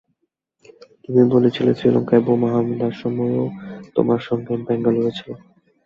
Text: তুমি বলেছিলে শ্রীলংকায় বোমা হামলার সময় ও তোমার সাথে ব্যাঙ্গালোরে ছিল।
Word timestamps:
তুমি 1.03 1.21
বলেছিলে 1.33 1.71
শ্রীলংকায় 1.73 2.23
বোমা 2.25 2.49
হামলার 2.53 2.93
সময় 3.01 3.33
ও 3.37 3.45
তোমার 3.95 4.19
সাথে 4.25 4.53
ব্যাঙ্গালোরে 4.65 5.11
ছিল। 5.17 5.29